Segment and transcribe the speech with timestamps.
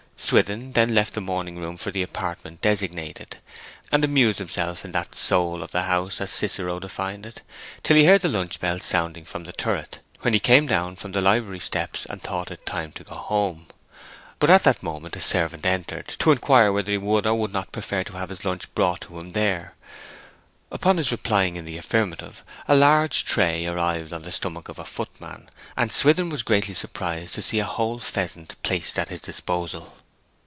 [0.17, 3.39] Swithin then left the morning room for the apartment designated,
[3.91, 7.41] and amused himself in that 'soul of the house,' as Cicero defined it,
[7.83, 11.11] till he heard the lunch bell sounding from the turret, when he came down from
[11.11, 13.65] the library steps, and thought it time to go home.
[14.37, 17.71] But at that moment a servant entered to inquire whether he would or would not
[17.73, 19.73] prefer to have his lunch brought in to him there;
[20.71, 24.85] upon his replying in the affirmative a large tray arrived on the stomach of a
[24.85, 29.97] footman, and Swithin was greatly surprised to see a whole pheasant placed at his disposal.